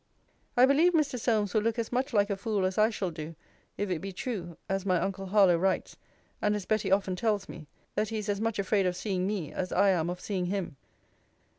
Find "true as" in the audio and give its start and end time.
4.11-4.83